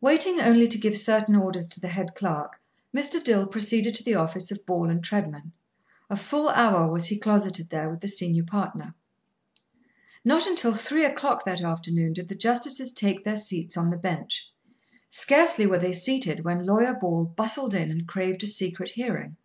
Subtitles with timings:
[0.00, 2.60] Waiting only to give certain orders to the head clerk,
[2.96, 3.20] Mr.
[3.20, 5.50] Dill proceeded to the office of Ball & Treadman.
[6.08, 8.94] A full hour was he closeted there with the senior partner.
[10.24, 14.48] Not until three o'clock that afternoon did the justices take their seats on the bench.
[15.08, 19.36] Scarcely were they seated when Lawyer Ball bustled in and craved a secret hearing.